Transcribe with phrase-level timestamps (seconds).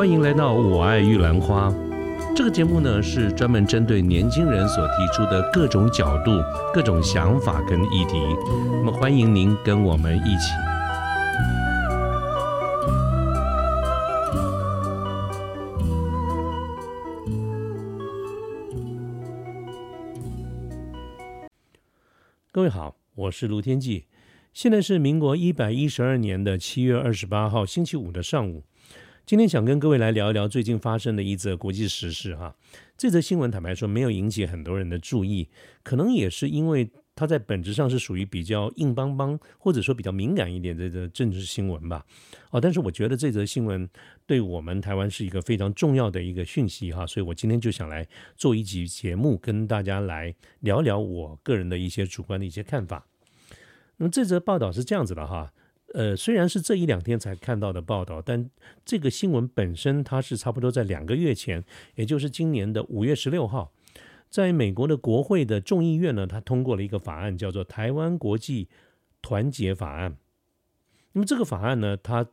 [0.00, 1.68] 欢迎来到《我爱玉兰花》
[2.34, 6.30] 这个节目呢，是专门针对年轻人所提出的各种角度、
[6.72, 8.18] 各种想法跟议题。
[8.82, 10.54] 那么，欢迎您跟我们一起。
[22.50, 24.06] 各位好，我是卢天记。
[24.54, 28.64] 现在是民国一百一十二年的七月二十八号星期五的上午。
[29.30, 32.56] 今天想跟各位来聊一聊最近发生的一则国际时事哈。
[32.98, 35.48] 这则新闻坦白说没有引起很多人的注意，
[35.84, 42.04] 可能也是因为它在本质上是属于比较硬邦邦或者说比较敏感一点的的政治新闻吧。
[42.50, 43.88] 哦，但是我觉得这则新闻
[44.26, 48.04] 对我们台湾是一个非常重要的一个讯息哈，所以我今天就想来
[48.36, 53.06] 做一集节目，跟大家来聊聊我个人的一些主观的一些看法。
[53.98, 55.52] 那么这则报道是这样子的哈。
[55.92, 58.48] 呃，虽然是这一两天才看到的报道，但
[58.84, 61.64] 这个新闻本身它是差不多在两个月前，
[61.96, 63.72] 也就是今年的五月十六号，
[64.28, 68.68] 在美国的国会的众议院呢，它通过了一个法案，叫做《台湾国际
[69.20, 70.12] 团结法案》。
[71.12, 72.24] 那么这个法案呢，它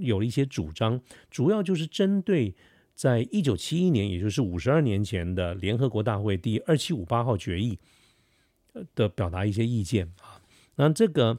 [0.00, 2.54] 有了一些主张，主要就是针对
[2.94, 7.78] 在一九七一年，也就是五十二年前的联合国大会第二七五八号决议
[8.94, 10.42] 的表达一些意见啊。
[10.76, 11.38] 那这个。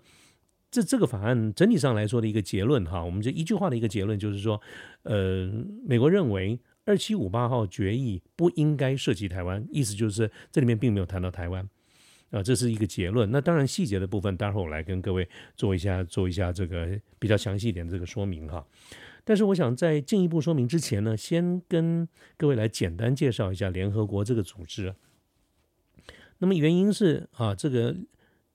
[0.74, 4.60] 这这个法案整体上来说的一个结论哈，我们这一句话的一个结论就是说，
[5.04, 5.48] 呃，
[5.86, 11.70] 美国认为二七五八号决议不应该涉及台湾，意思就是这里面并没有谈到台湾，
[12.32, 13.30] 啊，这是一个结论。
[13.30, 18.66] 那当然细节的部分，待会儿我来跟各位做一下做一下这个比较详细一点的这个说明哈。
[19.24, 24.96] 但是我想在进一步说明之前呢，先跟各位来简单介绍一下联合国这个组织。
[26.40, 27.96] 那么原因是啊，这个。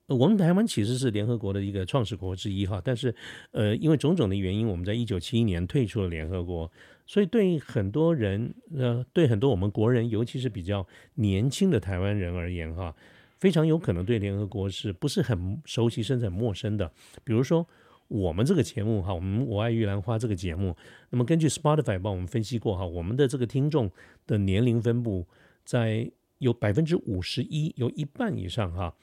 [0.09, 3.13] 我们台湾其实是联合国的一个创始国之一哈，但是，
[3.51, 6.71] 呃，因为种种的原因，我们在一九七一年退出了联合国，
[7.05, 12.95] 所以对很多人，呃，对很多我们国人，尤其是比较年轻的台湾人而言哈，
[13.37, 16.91] 非常有可能对联合国是不是很熟悉甚至很陌生的。
[17.23, 17.67] 比如说
[18.07, 20.75] 我们这个节目哈，我们我爱玉兰花这个节目，
[21.11, 23.91] 那么根据 Spotify 帮我们分析过哈，我们的这个听众
[24.25, 25.27] 的年龄分布
[25.63, 28.95] 在有百分之五十一，有一半以上哈。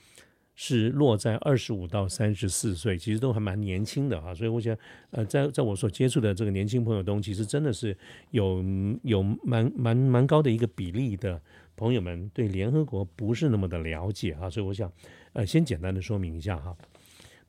[0.58, 4.74] 是落在二十五到三十四岁，其实都还蛮年轻的哈，所以我想，
[5.10, 7.94] 呃，在在我所接触的这个年轻朋友中，其实真的是
[8.30, 8.64] 有
[9.02, 11.38] 有蛮蛮蛮高的一个比例的
[11.76, 14.90] 朋友们对联合国不是那么的了解哈，所以我想，
[15.34, 16.74] 呃，先简单的说明一下哈。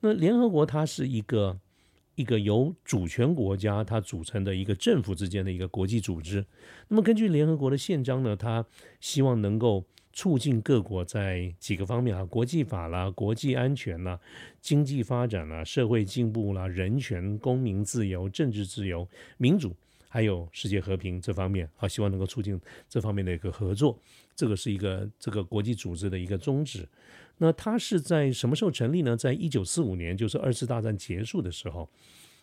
[0.01, 1.57] 那联合国它是一个
[2.15, 6.45] 一个由主权国家它组成的一个政府之间的一个国际组织，
[6.89, 8.65] 那么根据联合国的宪章呢，它
[8.99, 9.85] 希望能够。
[10.17, 14.19] 促进各国在几个方面啊，国际法啦、国际安全啦、
[14.59, 19.07] 经济发展啦、社会进步啦、人权、公民自由、政治自由、
[19.37, 19.75] 民主，
[20.09, 23.95] 还有世界和平这方面啊，希望能够促进这方面的一个合作。
[24.35, 26.89] 这个是一个这个国际组织的一个宗旨。
[27.37, 29.15] 那它是在什么时候成立呢？
[29.15, 31.87] 在一九四五年，就是二次大战结束的时候，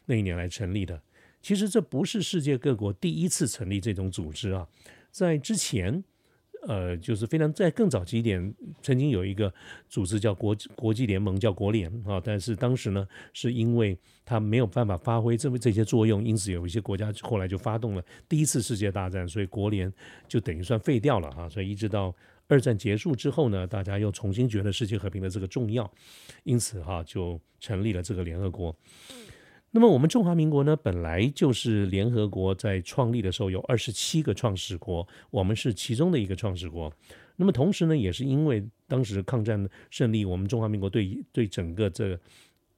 [0.06, 1.02] 那一年来成立的。
[1.42, 4.68] 其实这不是世界各国第一次成立这种组织啊，
[5.10, 6.04] 在之前。
[6.66, 9.52] 呃，就是非常在更早期一点，曾经有一个
[9.88, 19.92] 组织叫国国际联盟，叫国联啊，但是当时呢，是因为它没有办法发挥这么这些作用，因此有一些国家后来就发动了第一次世界大战，所以国联
[20.26, 22.14] 就等于算废掉了哈，所以一直到
[22.48, 25.90] 二战结束之后呢，大家又重新觉得世界和平的这个重要，
[26.44, 28.74] 因此哈就成立了这个联合国。
[29.76, 36.92] 那么我们中华民国呢，本来就是联合国在创立的时候有二十七个创始国，我们是其中的一个创始国。
[37.34, 42.16] 那么同时呢，也是因为当时抗战胜利，我们中华民国对对整个这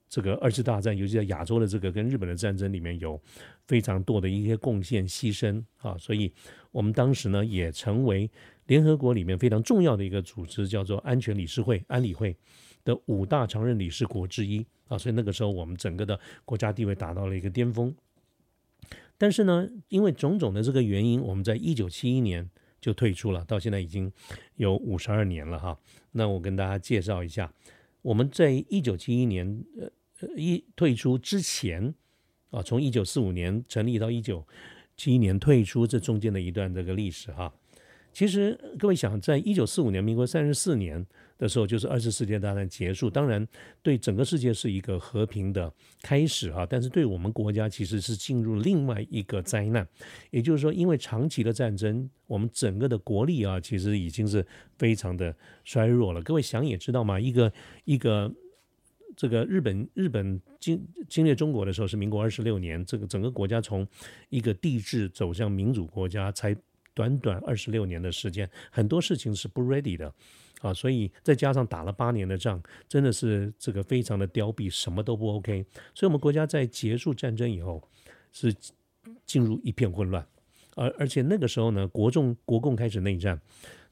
[0.08, 3.20] 这个二次大战，尤其在亚洲的这个跟日本的战争里面有
[3.66, 6.32] 非常多的一些贡献牺牲啊，所以
[6.70, 8.30] 我们当时呢也成为
[8.68, 12.34] 联合国里面非常重要的一个组织，叫做安全理事会安理会
[12.86, 14.64] 的五大常任理事国之一。
[14.88, 17.94] 啊，所以那个时候我们整个的国家地位达到了一个巅峰。
[19.18, 22.48] 但是呢，因为种种的这个原因，我们在一九七一年
[22.80, 24.12] 就退出了，到现在已经
[24.54, 25.76] 有五十二年了哈。
[26.12, 27.52] 那我跟大家介绍一下，
[28.02, 29.90] 我们在一九七一年呃
[30.36, 31.92] 一退出之前
[32.50, 34.46] 啊，从一九四五年成立到一九
[34.96, 37.52] 七一年退出这中间的一段这个历史哈。
[38.12, 41.04] 其实各位想，在一九四五年，民国三十四年
[41.38, 43.10] 的时候，就是二次世界大战结束。
[43.10, 43.46] 当然，
[43.82, 45.72] 对整个世界是一个和平的
[46.02, 46.66] 开始哈。
[46.68, 49.86] 但是，对我们国家其实是进入另外一个灾难。
[50.30, 54.46] 也就是说，因为长期的战争，我们整个的国力啊，其实已经是
[54.78, 55.34] 非常的
[55.64, 56.22] 衰弱了。
[56.22, 57.52] 各位想也知道嘛，一个
[57.84, 58.32] 一个
[59.16, 63.86] 这个日本日本经侵略中国的时候是民国二十六年，这个整个国家从
[64.28, 66.56] 一个帝制走向民主国家，才
[66.96, 70.12] 短短二十六年的时间，很多事情是不 ready 的。
[70.62, 75.62] 啊，所以再加上打了八年的仗，真的是这个非常的凋敝，什么都不 OK。
[75.94, 77.86] 所以，我们国家在结束战争以后
[78.32, 78.52] 是
[79.26, 80.26] 进入一片混乱，
[80.74, 83.38] 而而且那个时候呢，国众国共开始内战，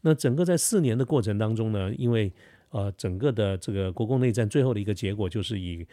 [0.00, 2.32] 那整个在四年的过程当中呢，因为
[2.70, 5.86] 呃，整个的这个国共内战最后的一个结果就是以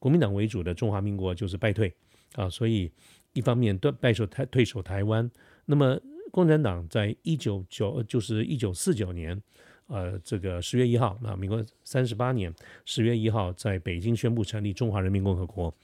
[0.00, 1.94] 国民党为主的中华民国就是败退。
[2.34, 2.90] 啊，所以
[3.32, 5.30] 一方面断败守台退守台湾，
[5.66, 5.98] 那么
[6.36, 9.42] 共产党在一九九就是一九四九年，
[9.86, 12.54] 呃，这个十月一号，那民国三十八年
[12.84, 15.74] 十月一号在北京宣布成立中华人民共和国，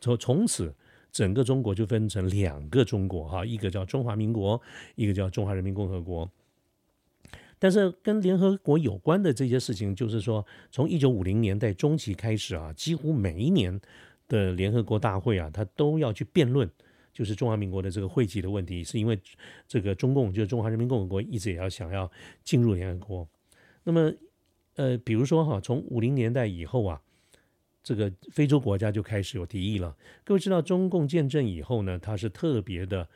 [0.00, 0.74] 从从此
[1.12, 4.58] 整个中国就分成两个中国哈，一个叫中华民国，
[4.94, 6.26] 一个叫中华人民共和国。
[7.58, 13.78] 但是跟联合国有关的这些事情，就是说，从一九五零年代中期开始啊，几乎每一年
[14.28, 16.66] 的联合国大会啊，他都要去辩论，
[17.20, 19.20] 就是中华民国的这个会籍的问题，是因为
[19.68, 22.10] 这个中共就是中华人民共和国一直也要想要
[22.42, 23.28] 进入联合国。
[23.84, 24.10] 那么，
[24.76, 26.98] 呃，比如说哈，从五零年代以后啊，
[27.82, 29.94] 这个非洲国家就开始有敌意了。
[30.24, 33.06] 各位知道，中共建政以后呢，它是特别的。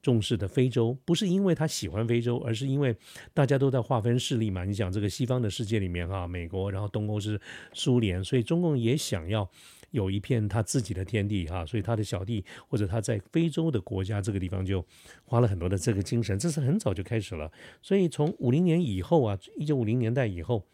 [0.00, 2.96] 重视的非洲不是因为他喜欢非洲，而是因为
[3.34, 4.64] 大家都在划分势力嘛。
[4.64, 7.40] 你讲这个西方的世界里面哈，美国，然后东欧是
[7.72, 9.50] 苏联，所以中共也想要
[9.92, 11.64] 有一片他自己的天地哈。
[11.64, 14.84] 所以他的小弟或者他在非洲的国家这个地方就
[15.24, 17.50] 花了很多的这个精神，这是很早就开始了。
[17.80, 20.66] 所以从五零年以后啊，一九五零年代以后，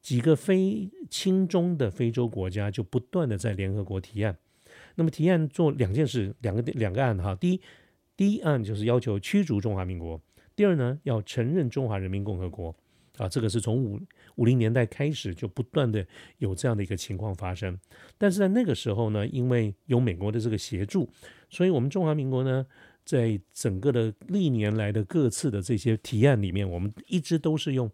[0.00, 4.36] 几个非亲中的非洲国家就不断的在联合国提案。
[4.94, 7.60] 那么提案做两件事，两个两个案哈，第一。
[8.16, 10.20] 第一案就是要求驱逐中华民国，
[10.54, 12.72] 第二呢要承认中华人民共和国
[13.16, 14.00] 啊，这个是从五
[14.36, 16.06] 五零年代开始就不断的
[16.38, 17.78] 有这样的一个情况发生。
[18.18, 21.08] 但是在那个时候呢，因为有美国的这个协助，
[21.50, 22.66] 所以我们中华民国呢，
[23.04, 27.90] 在整个的历年来的各次的这些提案里面，我们一直都是用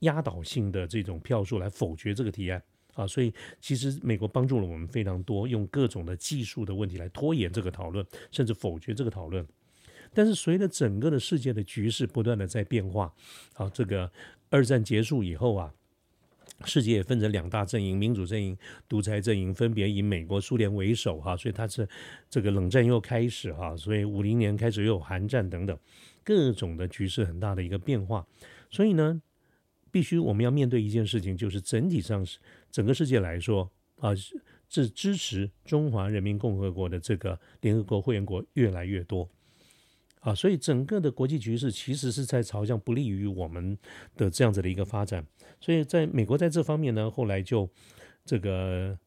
[0.00, 2.62] 压倒性的这种票数来否决这个提案
[2.94, 3.06] 啊。
[3.06, 9.46] 所以其实美国帮助了我们非常多，用各种的技术的问题来拖延这个讨论，甚至否决这个讨论。
[10.12, 13.14] 但是随着整个的世界的局势不断的在变化，
[13.54, 14.10] 好，这个
[14.48, 15.72] 二战结束以后啊，
[16.64, 18.56] 世界也分成两大阵营，民主阵营、
[18.88, 21.88] 独裁阵营，分别以美国、苏联为首哈，所以它是
[22.28, 25.78] 这个冷战又开始哈，所以五零年开始又有韩战等等，
[26.22, 28.26] 各种的局势很大的一个变化，
[28.70, 29.22] 所以呢，
[29.90, 32.38] 必须我们要面对一件事情，就是整体上是
[32.70, 34.14] 整个世界来说啊，
[34.68, 39.28] 是支持中华人民共和国的这个联合国会员国越来越多。
[40.20, 43.78] 啊，所以整个的国际局势其实是在朝向不利于我们
[44.18, 45.26] 的这样子的一个发展。
[45.60, 47.68] 所以在美国在这方面呢，后来就
[48.24, 48.98] 这个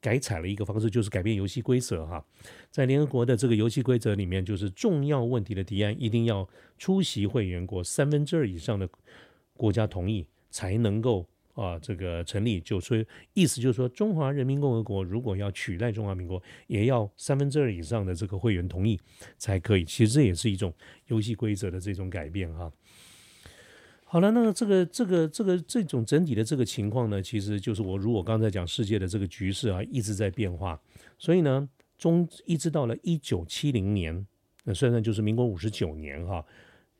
[0.00, 2.24] 改采了一个方式，就是改变游戏规则哈。
[2.70, 6.48] 在联合国的这个游戏规则里面，就是重要问题的提案一定要
[6.78, 8.88] 出席会员国三分之二以上的
[9.54, 11.26] 国家同意才能够。
[11.54, 12.96] 啊，这个成立就说
[13.34, 18.98] 意思就是说，中华人民共和国如果要取代中华民国，也要三分之二以上的这个会员同意
[19.36, 19.84] 才可以。
[19.84, 20.72] 其实这也是一种
[21.08, 22.72] 游戏规则的这种改变哈。
[24.12, 30.78] 好了，那这个这个这个这种整体的这个情况呢，其实就是我如果刚才讲世界的这个局势啊，一直在变化。
[31.16, 31.66] 所以呢，
[31.96, 34.26] 中一直到了一九七零年，
[34.64, 36.44] 那算算就是民国五十九年哈，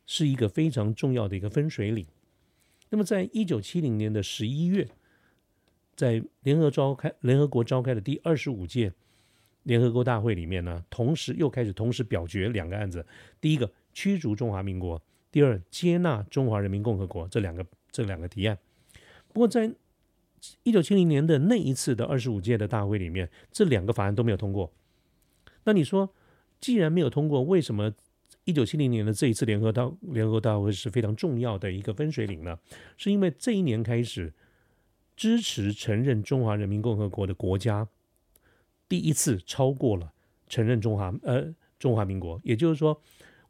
[0.07, 2.03] 是一个非常重要的一个分水岭。
[2.89, 4.89] 那么，在一九七零年的十一月，
[5.95, 8.91] 在联合召开联合国召开的第二十五届
[9.61, 13.05] 联合国大会里面呢，同时又开始同时表决两个案子：
[13.39, 14.99] 第一个驱逐中华民国，
[15.33, 18.57] 第二接纳中华人民共和国这两个这两个提案。
[19.33, 19.73] 不过，在
[20.61, 24.71] 一九七零年的那一次的二十五届的大会里面，这两个法案都没有通过。
[25.65, 26.13] 那你说，
[26.61, 27.91] 既然没有通过，为什么？
[28.45, 32.59] 一九七零年的这一次联合大联合大会是非常重要的一个分水岭呢，
[32.97, 34.33] 是因为这一年开始
[35.15, 37.87] 支持承认中华人民共和国的国家
[38.89, 40.11] 第一次超过了
[40.49, 43.01] 承认中华呃中华民国，也就是说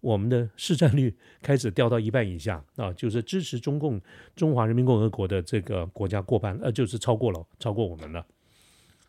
[0.04, 4.00] 我们的市占率开始掉到一半以下 啊，就是支持中共
[4.36, 8.26] 中华人民共和国的这个国家过半呃就是超过了超过我们了。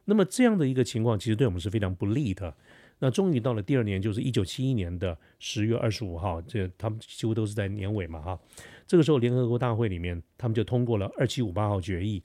[0.05, 2.55] 那么这样的一个情况其实对我们是非常不利的。
[3.01, 8.39] 那终于到了第二年，就是一九七一年的十月二十五号，这他们几乎都是在年尾嘛，哈。
[8.87, 12.23] 这个时候，联合国大会里面，他们就通过了二七五八号决议。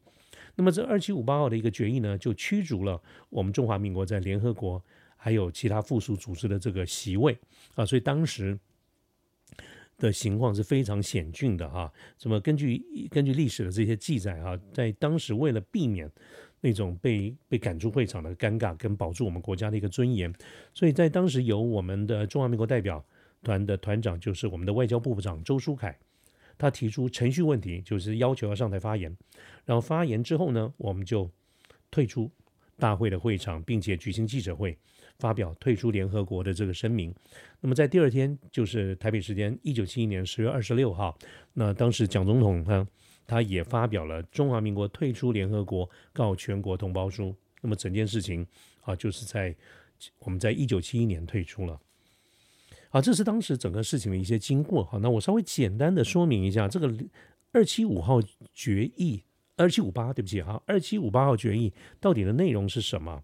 [0.55, 4.81] 那么这二七五八号的一个决议呢，就驱逐了我们中华民国在联合国
[5.21, 7.37] 还有其他附属组织的这个席位
[7.75, 7.85] 啊。
[7.85, 8.57] 所以当时
[9.97, 11.91] 的情况是非常险峻的哈。
[12.23, 12.39] 那么？
[12.39, 16.09] 根据根据历史的这些记载哈，在当时为了避免
[16.61, 20.33] 那种被被赶出会场的尴尬，跟保住我们国家的一个尊严。
[20.73, 23.05] 所以在当时由我们的中华民国代表
[23.43, 25.97] 团的团长，就是我们的外交部部长周书凯，
[26.57, 29.13] 他提出程序问题，就是要求要上台发言。
[29.65, 31.29] 然后发言之后呢，我们就
[31.91, 32.31] 退出
[32.77, 34.77] 大会的会场，并且举行记者会。
[35.19, 37.13] 发表退出联合国的这个声明。
[37.61, 41.17] 那么在第二天，就是台北时间一九七一年十月二十六号，
[41.53, 42.87] 那当时蒋总统他
[43.27, 47.35] 他也发表了中华民国退出联合国告全国同胞书。
[47.61, 48.47] 那么整件事情
[48.81, 49.53] 啊，就是在
[50.19, 51.79] 我们在一九七一年退出了。
[52.89, 54.83] 好，这是当时整个事情的一些经过。
[54.85, 56.91] 好，那我稍微简单的说明一下这个
[57.51, 58.19] 二七五号
[58.53, 59.21] 决议，
[59.57, 63.21] 二七五八，对不起哈，二七五八号决议到底的内容是什么？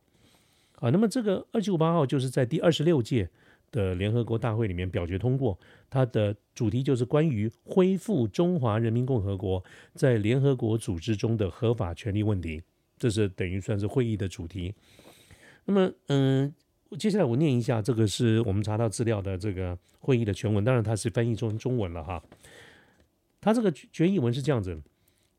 [0.86, 3.28] 啊，那么这个二七五八号就是在第二十六届
[3.72, 5.58] 的联合国大会里面表决通过，
[5.90, 9.64] 它的主题就是关于恢复中华人民共和国
[9.96, 12.62] 在联合国组织中的合法权利问题，
[13.00, 14.76] 这是等于算是会议的主题。
[15.66, 16.54] 那么，嗯，
[17.00, 22.24] 接下来我念一下，这个是我们查到资料的这个会议的全文，当然它是翻译成中文了哈。
[23.42, 24.80] 它这个决议文是这样子：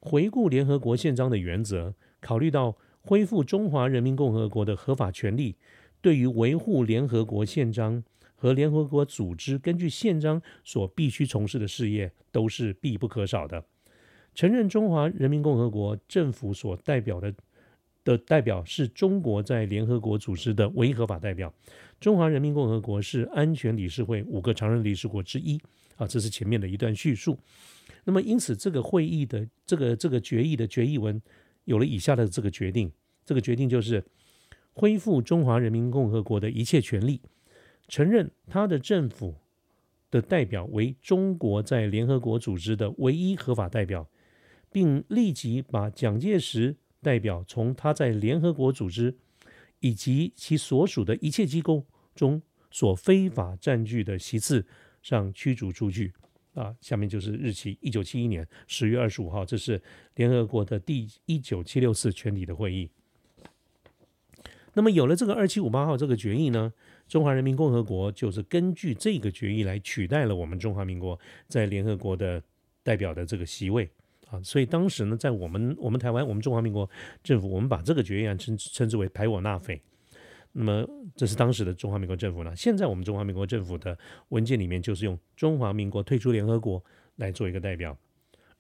[0.01, 2.77] 回顾联合国宪章的原则，考虑到。
[3.07, 5.55] 恢复中华人民共和国的合法权利，
[6.01, 8.03] 对于维护联合国宪章
[8.35, 13.65] 和联合国组织根据宪章所必须从事的事业，都是必不可少的。
[14.35, 17.33] 承认中华人民共和国政府所代表的
[18.03, 21.55] 的代表是中国在联合国组织的唯一合法代表。
[22.01, 25.61] 中华人民共和国是安全理事会五个常任理事国之一。
[25.95, 27.39] 啊，这是前面的一段叙述。
[28.05, 31.23] 那么，因此这个会议的这个这个决议的决议文。
[31.67, 32.91] 有了以下的这个决定，
[33.25, 34.03] 这个决定就是
[34.73, 37.21] 恢复中华人民共和国的一切权利，
[37.87, 39.37] 承认他的政府
[40.11, 44.09] 的代表为中国在联合国组织的唯一合法代表，
[44.73, 49.17] 并立即把蒋介石代表从他在联合国组织
[49.81, 54.67] 以及其所属的一切机构中所非法占据的席次
[55.03, 56.13] 上驱逐出去。
[56.57, 59.81] 啊，下面就是日期，一九七一年十月二十五号，这是
[60.15, 62.89] 联合国的第一九七六次全体的会议。
[64.73, 66.73] 那么有了这个二七五八号这个决议呢，
[67.07, 72.43] 中华人民共和国就是根据这个决议来取代了我们中华民国在联合国的
[72.83, 73.91] 代表的这个席位
[74.31, 74.41] 啊。
[74.43, 76.89] 所以当时呢，在我们我们台湾我们中华民国
[77.23, 79.79] 政府，我们把这个决议案称称之为排我纳匪。
[80.59, 82.57] 那么这是当时的中华民国政府呢？
[82.57, 83.97] 现在我们中华民国政府的
[84.31, 86.83] 文件里面就是用中华民国退出联合国
[87.17, 87.95] 来做一个代表，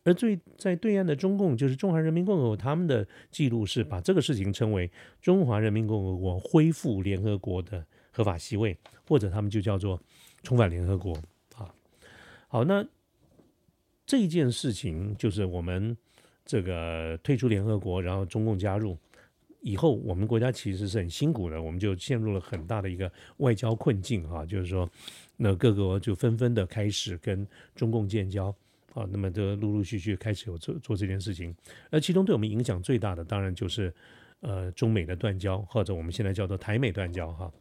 [0.04, 4.90] 而最在对岸的中共就是中华人民共和国，他们的记录是把这个事情称为
[5.22, 8.76] 中华人民共和国恢复联合国的合法席位，
[9.08, 9.98] 或者他们就叫做
[10.42, 11.14] 重返联合国
[11.54, 11.74] 啊。
[12.48, 12.86] 好，那
[14.04, 15.96] 这件事情就是我们
[16.44, 18.98] 这个退出联合国，然后中共加入。
[19.66, 24.88] 以后我们国家其实是很辛苦的，我们就陷入了很大的一个外交困境啊，就是说，
[25.36, 27.44] 那各国就纷纷的开始跟
[27.74, 28.54] 中共建交
[28.94, 31.52] 啊，那么就陆陆续续开始有做做这件事情，
[31.90, 33.92] 而其中对我们影响最大的，当然就是
[34.38, 37.52] 呃中美的断交，或者我们现在叫做台美断交哈，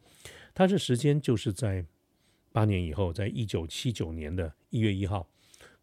[0.54, 1.84] 它这时间就是在
[2.52, 5.28] 八年以后，在一九七九年的一月一号，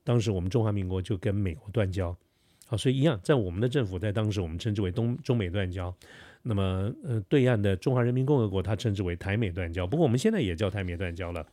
[0.05, 2.17] 当时我们中华民国就跟美国断交。
[2.65, 5.95] 好，所以一样，在我们的政府，在当时我们称之为东中美断交，
[6.41, 9.85] 那么呃，对岸的中华人民共和国，它称之为台美断交。
[9.85, 11.45] 不过我们现在也叫台美断交了。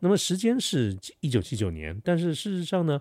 [0.00, 3.00] 那么时间是一九七九年，但是事实上呢，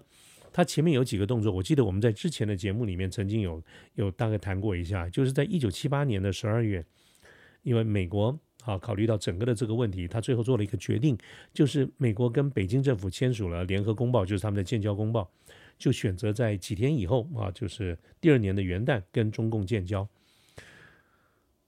[0.54, 3.62] 它前面有几个动作，我记得我们在之前的节目里面曾经有
[3.96, 6.86] 有大概谈过一下，就是在一九七八年的十二月，
[7.64, 11.18] 因为美国啊考虑到整个的这个问题，他最后做了一个决定，
[11.54, 15.30] 就是美国跟北京政府签署了联合公报，就是他们的建交公报。
[15.78, 20.08] 就选择在几天以后啊，就是第二年的元旦跟中共建交。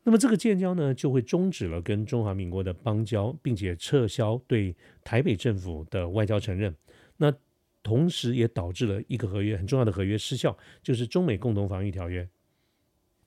[0.04, 6.76] 那么这个建交呢，就会终止了跟中华民国的邦交，并且撤销对台北政府的外交承认。
[7.18, 7.34] 那
[7.82, 12.28] 同时也导致了一个合约很重要的合约失效，就是中美共同防御条约。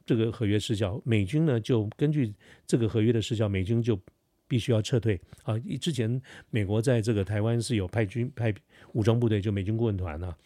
[0.07, 2.33] 这个合约失效，美军呢就根据
[2.67, 4.01] 这个合约的失效，美军就
[4.47, 5.59] 必须要撤退啊。
[5.81, 8.55] 之前美国在这个台湾是有派军派
[8.93, 10.37] 武装部队，就美军顾问团啊。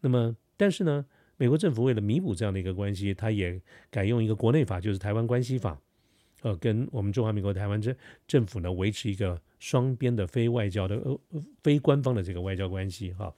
[0.00, 1.04] 那么，但是呢，
[1.36, 3.60] 美国政府为了弥补这样的一个关系，他也
[3.90, 5.74] 改用一个国内法，就是《台湾关系法》，
[6.42, 7.94] 呃，跟我们中华民国台湾政
[8.26, 11.20] 政府呢维持一个双边的非外交的呃
[11.62, 13.34] 非官方的这个外交关系哈。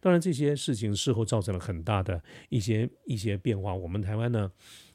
[0.00, 3.74] 当然，这些事情事后造成了很大的一些一些变化。
[3.74, 4.50] 我们台湾呢，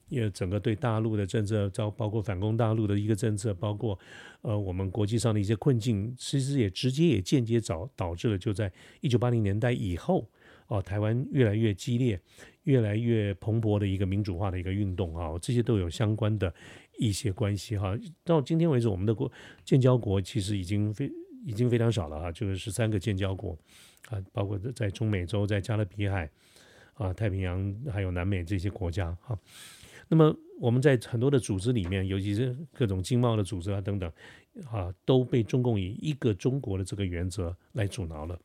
[0.10, 3.98] 也整个对大陆的政策，包包括反攻大陆的一个政策，包括
[4.42, 8.72] 呃我们国际上的一些困境，其实也直接也间接导导致了，就在
[9.02, 10.30] 一九八零年代以后。
[10.68, 12.20] 哦，台湾越来越激烈，
[12.64, 16.54] 越来越蓬勃的一个民主化的一个运动啊，这些都有相关的
[16.98, 17.98] 一些关系哈。
[18.24, 19.32] 到今天为止，我们的国
[19.64, 21.12] 建交国其实已经非
[21.46, 23.58] 已经非常少了哈，就是十三个建交国
[24.10, 26.30] 啊，包括在中美洲、在加勒比海
[26.96, 29.38] 啊、太平洋还有南美这些国家哈。
[30.08, 34.12] 那么我们在很多的组织里面，尤其是各种经贸的组织啊等等
[34.72, 38.40] 啊，都被中共以一个中国的这个原则来阻挠了。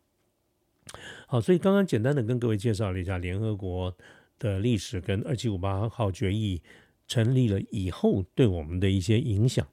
[1.26, 3.96] 好，所以刚刚简单的跟各位介绍了一下联合国
[4.38, 6.60] 的历史跟二七五八号决议
[7.06, 9.66] 成立了以后对我们的一些影响。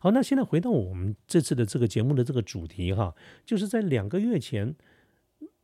[0.00, 3.14] 好，那现在回到我们这次的这个节目的这个主题哈，
[3.46, 4.74] 就是在两个月前，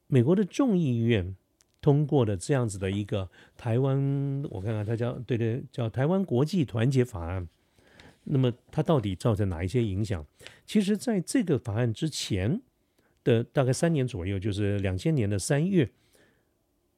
[0.07, 1.37] 美国的众议院
[1.83, 7.47] 通过的这样子的一个台湾，我看看它叫对对叫台湾国际团结法案。
[8.25, 10.27] 那么它到底造成哪一些影响？
[10.65, 12.63] 其实，在这个法案之前。
[13.25, 15.91] 的大概三年左右，就是两千年的三月，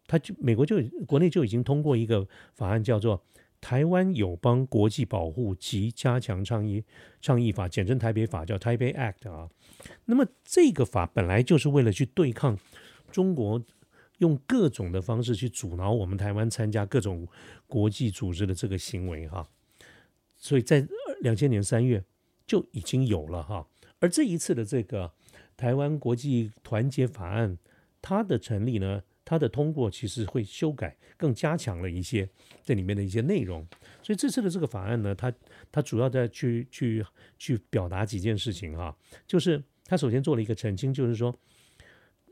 [0.06, 3.18] 他就美国就国内就已经通过一个法案，叫做
[3.60, 6.84] 《台湾友邦国际保护及加强倡议
[7.22, 9.48] 倡议法》，简称台北法，叫台北 Act 啊。
[10.06, 12.58] 那么这个法本来就是为了去对抗
[13.12, 13.62] 中国
[14.18, 17.28] 用各种的方式去阻挠我们台湾参加各种
[17.68, 19.48] 国际组织的这个行为哈。
[20.36, 20.86] 所以在
[21.20, 22.02] 两千年三月
[22.46, 23.66] 就已经有了哈，
[24.00, 25.12] 而这一次的这个。
[25.56, 27.56] 台湾国际团结法案，
[28.02, 32.28] 它的成立呢，它的通过其实会修改，更加强了一些
[32.62, 33.66] 这里面的一些内容。
[34.02, 35.32] 所以这次的这个法案呢，它
[35.72, 37.04] 它主要在去去
[37.38, 38.94] 去表达几件事情哈，
[39.26, 41.34] 就是它首先做了一个澄清，就是说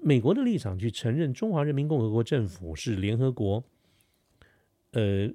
[0.00, 3.64] 美国的立场去承认中华人民共和国政府是联合国
[4.92, 5.26] 呃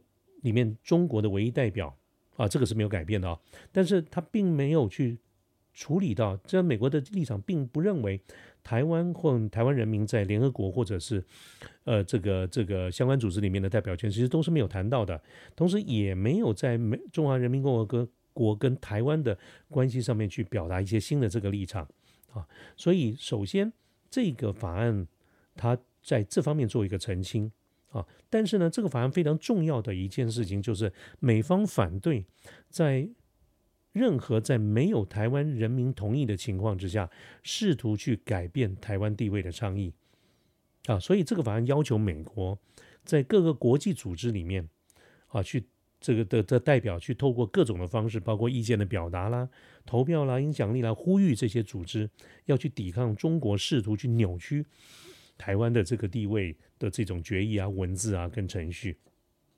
[0.41, 1.97] 里面中国的唯一代表
[2.37, 3.39] 啊，这个是没有改变的啊，
[3.71, 5.17] 但是它并没有去。
[5.79, 8.19] 处理到，这美国的立场并不认为
[8.61, 11.23] 台湾或台湾人民在联合国或者是
[11.85, 15.23] 呃这个这个相关组织里面的代表权，其实都是没有谈到的。
[15.55, 19.37] 同时，也没有在美中华人民共和国国跟台湾的
[19.69, 21.87] 关系上面去表达一些新的这个立场
[22.33, 22.45] 啊。
[22.75, 23.71] 所以，首先
[24.11, 25.07] 这个法案
[25.55, 27.49] 它在这方面做一个澄清
[27.91, 28.05] 啊。
[28.29, 32.25] 但是呢，这个法案非常重要的一件事情就是美方反对
[32.67, 33.07] 在。
[33.99, 37.09] 任何在没有台湾人民同意的情况之下，
[37.43, 39.93] 试图去改变台湾地位的倡议，
[40.85, 42.57] 啊，所以这个法案要求美国
[43.03, 44.69] 在各个国际组织里面，
[45.27, 45.65] 啊，去
[45.99, 49.49] 这个的的代表去透过各种的方式，包括意见的表达啦、
[49.85, 52.09] 投票啦、影响力啦，呼吁这些组织
[52.45, 54.65] 要去抵抗中国试图去扭曲
[55.37, 58.97] 台湾的这个地位的这种决议啊、文字啊跟程序，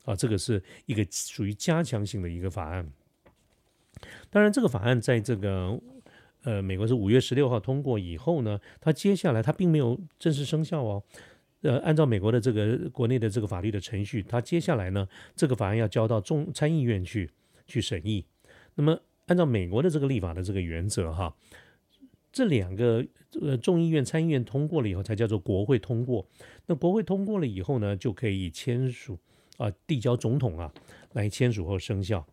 [0.06, 2.91] 啊，这个是一个属于加强性的一个法案。
[4.29, 5.79] 当然，这个法案在这个
[6.43, 11.03] 呃，美国是五月十六号通过以后呢，它接下来它并没有正式生效哦。
[11.61, 17.29] 呃，按照美国的这个国内的这个法律的程序，它接下来呢，这个法案要交到众参议院去
[17.67, 18.25] 去审议。
[18.73, 21.35] 那么，按照美国的这个立法的这个原则哈，
[22.31, 23.05] 这两个
[23.39, 26.25] 呃众议院、参议院通过了以后，才叫做国会通过。
[26.65, 29.19] 那国会通过了以后呢，就可以签署
[29.57, 30.73] 啊，递交总统啊
[31.13, 32.25] 来签署后生效。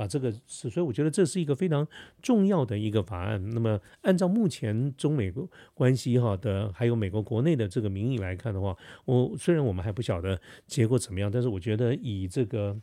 [0.00, 1.86] 啊，这个是，所以我觉得这是一个非常
[2.22, 3.50] 重要的一个法案。
[3.50, 5.30] 那么，按照目前中美
[5.74, 12.74] 关系哈的，还有美国国内的这个民意来看的话，我虽然我们还不晓得结果怎么样，但是我觉得以这个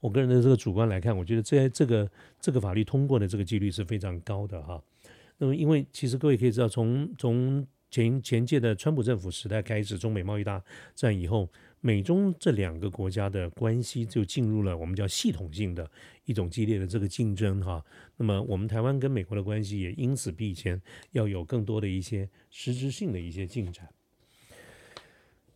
[0.00, 4.78] 我个人的这个主观来看，我觉得这这个这个法律通过的这个几率是非常高的哈。
[5.38, 10.62] 那么，因为其实各位可以知道，从从前前届的川普政府时代开始，中美贸易大
[10.94, 11.48] 战以后。
[11.86, 15.90] 美中这两个国家的关系就进入了我们叫系统性的
[16.24, 17.84] 一种激烈的这个竞争哈。
[18.16, 23.86] 那么我们台湾跟美国的关系也因此比以前要有更多的一些实质性的一些进展。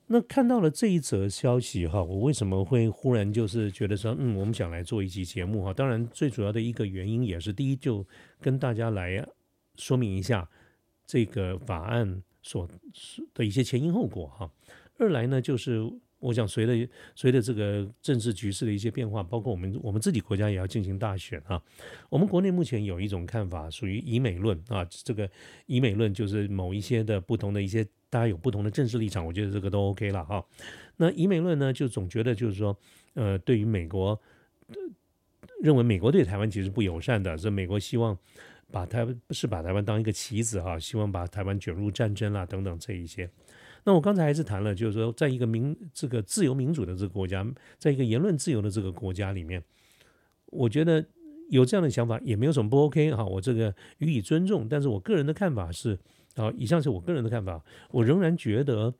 [0.09, 5.73] 那看到了这一则消息哈，我为什么会忽然就是觉得说，嗯，我们想来做一期节目哈？
[5.73, 8.07] 当然，最主要的一个原因也是第一，就
[8.39, 9.27] 跟大家来
[9.77, 10.47] 说明一下
[11.07, 12.69] 这个法案所
[13.33, 14.51] 的一些前因后果哈。
[14.99, 15.91] 二来呢，就是。
[16.21, 21.63] 我想，随着随着这个政治局势的一些变化，包括我们我们自己国家也要进行大选啊。
[22.09, 24.85] 我们国内目前有一种看法，属于以美论啊。
[24.91, 25.31] 这个
[25.67, 30.45] 以美论就是某一些的不同的一些，大家有不同的政治立场，我觉得这个都 OK 了哈。
[30.97, 32.77] 那以美论呢，就总觉得就是说，
[33.15, 34.21] 呃，对于美国，
[35.63, 38.19] 认为美国对台湾其实不友善的，是美国希望
[38.73, 43.31] 把台湾是把台湾当一个棋子哈，希望把台湾卷入战争啦等等这一些。
[43.89, 47.43] 那我刚才还是谈了，就是说，在一个民这个自由民主的这个国家，
[47.79, 49.65] 在一个言论自由的这个国家里面，
[50.49, 51.03] 我觉得
[51.49, 54.69] 有这样的想法也没有什么不 OK 哈，我这个予以尊重。
[54.69, 55.99] 但是我个人的看法是，
[56.35, 58.93] 啊，以上是我个人的看法，我仍然觉得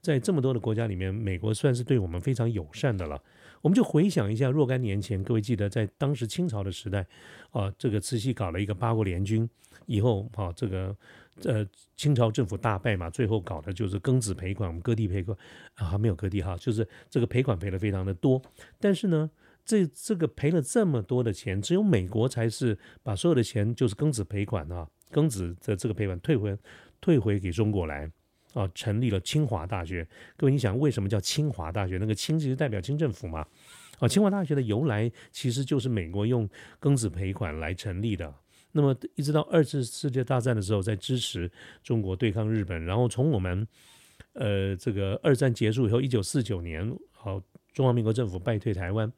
[0.00, 3.20] 在这么多的国家里面，美国算是对我们非常友善的了。
[3.60, 7.04] 我们就回想一下若干年前，各位记得在当时清朝的时代，
[7.50, 9.50] 啊，这个慈禧搞了一个八国联军
[9.86, 10.96] 以后，哈，这个
[11.44, 15.36] 呃清朝政府大败嘛，最后搞的就是庚子赔款，我们割地赔款
[15.74, 18.40] 啊，还没有割地哈，就是这个赔款赔的非常的多。
[18.78, 19.30] 但是呢，
[19.64, 26.56] 这这个赔了这么多的钱，只有美国才是把所有的钱就是庚子赔款啊，庚子的这个赔款退回
[27.00, 28.10] 退回给中国来。
[28.54, 30.08] 啊，成立了清华大学。
[30.34, 31.98] 各位，你想为什么叫清华大学？
[31.98, 33.46] 那个“清”其实代表清政府嘛。
[33.98, 36.48] 啊，清华大学的由来其实就是美国用
[36.80, 38.34] 庚子赔款来成立的。
[38.78, 41.50] 那么一直到二次世界大战的时候，在支持
[41.82, 42.84] 中国对抗日本。
[42.84, 43.66] 然后从我们
[44.34, 49.12] 呃这个二战结束以后，一九四九年，好，中华民国政府败退台湾，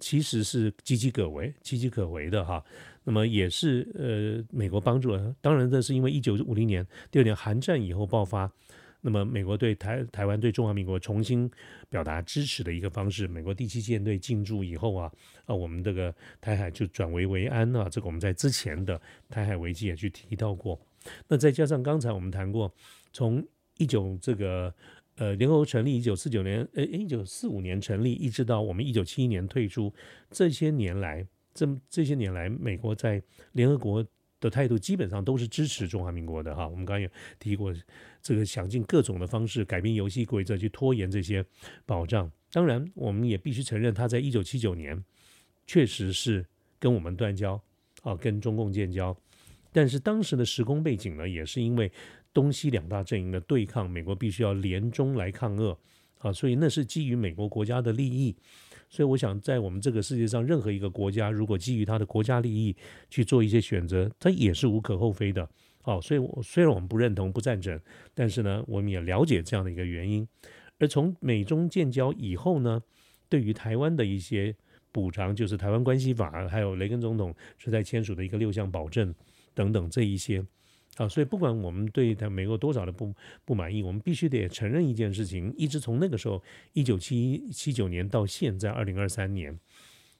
[0.00, 2.60] 其实是岌岌可危、岌岌可危的哈。
[3.04, 5.32] 那么也是呃美国帮助了。
[5.40, 8.50] 当然，这是因为一九五零年第二年韩战以后爆发。
[9.06, 11.50] 那么，美国对台台湾对中华民国重新
[11.90, 15.12] 表达支持的一个方式，美国第七舰队进驻以后啊，
[15.44, 20.80] 啊，我们这个台海就转危为安啊，这个我们在之前的台海危机也去提到过。
[21.28, 22.74] 那再加上刚才我们谈过，
[23.12, 24.74] 从一九这个
[25.16, 29.92] 呃联合国成立一九四九年，呃一九四五年成立，一直到我们一九七一年退出，
[30.30, 34.02] 这些年来，这这些年来，美国在联合国。
[34.40, 37.74] 的态度基本上都是支持中华民国的哈，我们刚刚有提过，
[38.24, 41.44] 这个想尽各种的方式改变游戏规则去拖延这些
[41.84, 42.28] 保障。
[42.50, 45.04] 当然，我们也必须承认，他在一九七九年
[45.66, 46.44] 确实是
[46.78, 47.60] 跟我们断交
[48.02, 49.14] 啊，跟中共建交。
[49.72, 51.92] 但是当时的时空背景呢，也是因为
[52.32, 55.76] 东西两大阵营的对抗，美国必须要联中来抗俄
[56.18, 58.34] 啊，所以那是基于美国国家的利益。
[58.88, 62.74] 所以我想，在我们这个世界上，任何一个国家如果基于他的国家利益
[63.10, 65.46] 去做一些选择，它也是无可厚非的。
[65.86, 67.78] 好，所以我虽然我们不认同、不赞成，
[68.14, 70.26] 但是呢，我们也了解这样的一个原因。
[70.78, 72.82] 而从美中建交以后呢，
[73.28, 74.56] 对于台湾的一些
[74.90, 79.14] 补偿，就是《台湾关系法》，还有雷根总统是在签署的一个六项保证
[79.52, 80.42] 等等这一些。
[80.96, 83.12] 啊，所以不管我们对他美国多少的不
[83.44, 86.42] 不满意，我们必须得承认一件事情：，一直从那个时候
[86.72, 89.58] 一九七七九年到现在二零二三年，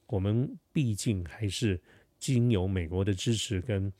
[0.09, 1.81] 我们毕竟还是
[2.19, 3.91] 经由美国的支持跟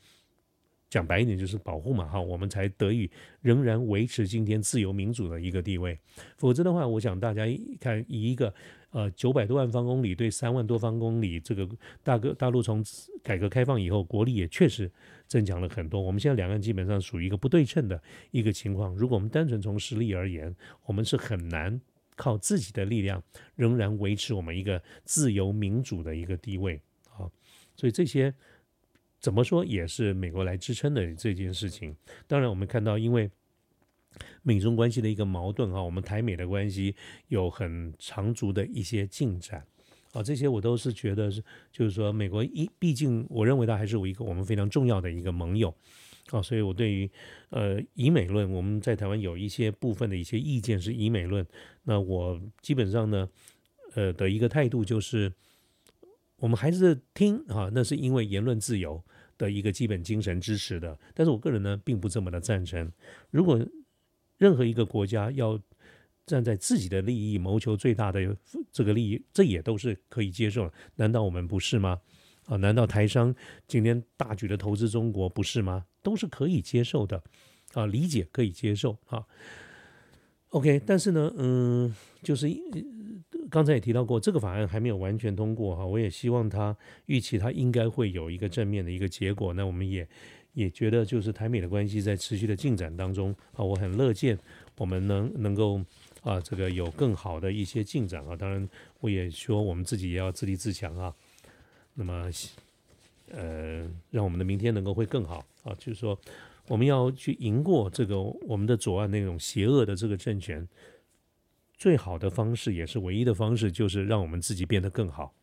[0.89, 3.09] 讲白一点就是保护嘛，哈，我们才得以
[3.41, 5.99] 仍然维持今天自由民主的一个地位。
[6.37, 7.43] 否则的话，我想大家
[7.79, 8.53] 看以一个。
[8.91, 11.67] 呃，九百多万方公里对三万多方公里，这个
[12.01, 12.81] 大哥大陆从
[13.21, 14.89] 改革开放以后，国力也确实
[15.27, 15.99] 增强了很多。
[15.99, 18.95] 我们现在两岸基本上属于一个不对称的一个情况。
[18.95, 21.81] 如果我们单纯从实力而言，我们是很难
[22.15, 23.21] 靠自己的力量
[23.55, 26.79] 仍然维持我们一个自由民主的一个地位
[27.17, 27.27] 啊。
[27.75, 28.33] 所以这些
[29.25, 31.95] 怎么说也是美国来支撑的这件事情。
[32.27, 33.31] 当然，我们看到因为。
[34.43, 36.95] 美中关系的一个矛盾啊，我们台美的关系
[37.27, 39.65] 有很长足的一些进展
[40.13, 45.75] 啊，这些我都是觉得是，就是说美国一，毕竟我认为它还是我一个我们非常重要的一个盟友
[46.29, 47.11] 啊，所以我对于
[47.49, 51.45] 呃以美论，我们在台湾有一些部分的一些意见是以美论，
[51.83, 53.27] 那我基本上呢，
[53.95, 55.33] 呃的一个态度就是，
[56.37, 59.03] 我们还是听啊，那是因为言论自由
[59.37, 62.91] 的一个基本精神支持的，但是我个人呢并不这么的赞成，
[63.31, 63.59] 如果。
[64.37, 65.57] 任何一个国家要
[66.25, 68.35] 站在自己的利益谋求最大的
[68.69, 70.69] 这个利益，这也都是可以接受。
[70.97, 72.01] 难道我们不是吗？
[72.43, 73.33] 啊，难道台商
[73.65, 75.85] 今天大举的投资中国不是吗？
[76.03, 77.23] 都是可以接受的，
[77.75, 79.25] 啊，理解可以接受啊。
[80.49, 82.49] OK，但是呢，嗯，就是
[83.49, 85.85] 刚才也提到过，这个法案还没有完全通过哈。
[85.85, 89.53] 我也希望他预期他应该会有一个正面的一个结果。
[89.53, 90.07] 那我们也。
[90.55, 94.39] 也觉得就是台美的关系在持续的进展当中啊，我很乐见
[94.77, 95.81] 我们能能够
[96.23, 98.37] 啊这个有更好的一些进展啊。
[98.37, 98.69] 当然，
[99.01, 101.13] 我也说我们自己也要自立自强啊。
[101.93, 102.31] 那么
[103.33, 105.75] 呃，让我们的明天能够会更好啊。
[105.77, 106.17] 就是说，
[106.69, 110.65] 我们要去赢过这个我们的左岸那种邪恶的这个政权，
[111.77, 115.33] 最好的方式也是唯一的方式，就是让我们自己变得更好，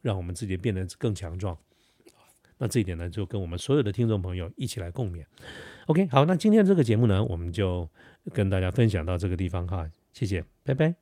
[0.00, 1.56] 让我们自己变得更强壮。
[2.58, 5.24] 那这一点呢，就跟我们所有的听众朋友一起来共勉。
[5.86, 7.88] OK，好，那今天这个节目呢，我们就
[8.32, 11.01] 跟大家分享到这个地方哈，谢谢，拜拜。